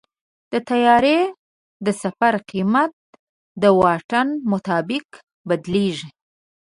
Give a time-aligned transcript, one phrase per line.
[0.51, 1.19] د طیارې
[1.85, 2.91] د سفر قیمت
[3.61, 5.07] د واټن مطابق
[5.47, 6.09] بدلېږي.